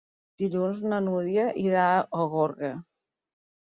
Dilluns 0.43 0.81
na 0.93 1.03
Nura 1.11 1.45
irà 1.67 1.87
a 2.25 2.29
Gorga. 2.37 2.77